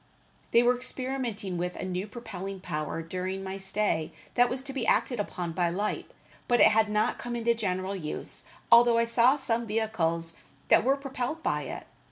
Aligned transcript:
They 0.49 0.63
were 0.63 0.75
experimenting 0.75 1.59
with 1.59 1.75
a 1.75 1.85
new 1.85 2.07
propelling 2.07 2.59
power 2.59 3.03
during 3.03 3.43
my 3.43 3.59
stay 3.59 4.11
that 4.33 4.49
was 4.49 4.63
to 4.63 4.73
be 4.73 4.87
acted 4.87 5.19
upon 5.19 5.51
by 5.51 5.69
light, 5.69 6.09
but 6.47 6.59
it 6.59 6.69
had 6.69 6.89
not 6.89 7.19
come 7.19 7.35
into 7.35 7.53
general 7.53 7.95
use, 7.95 8.45
although 8.71 8.97
I 8.97 9.05
saw 9.05 9.35
some 9.35 9.67
vehicles 9.67 10.37
that 10.69 10.83
were 10.83 10.97
propelled 10.97 11.43
by 11.43 11.65
it. 11.65 11.85